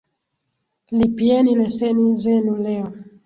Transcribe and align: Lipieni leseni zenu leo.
Lipieni 0.91 1.51
leseni 1.59 2.05
zenu 2.23 2.53
leo. 2.63 2.87